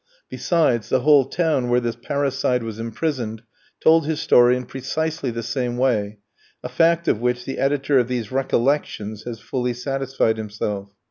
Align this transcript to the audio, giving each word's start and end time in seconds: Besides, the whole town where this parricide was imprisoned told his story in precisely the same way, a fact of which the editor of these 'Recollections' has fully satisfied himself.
Besides, 0.29 0.89
the 0.89 1.01
whole 1.01 1.25
town 1.25 1.69
where 1.69 1.79
this 1.79 1.95
parricide 1.95 2.63
was 2.63 2.79
imprisoned 2.79 3.43
told 3.79 4.07
his 4.07 4.19
story 4.19 4.57
in 4.57 4.65
precisely 4.65 5.29
the 5.29 5.43
same 5.43 5.77
way, 5.77 6.17
a 6.63 6.69
fact 6.69 7.07
of 7.07 7.21
which 7.21 7.45
the 7.45 7.59
editor 7.59 7.99
of 7.99 8.07
these 8.07 8.31
'Recollections' 8.31 9.25
has 9.25 9.39
fully 9.39 9.75
satisfied 9.75 10.37
himself. 10.37 10.89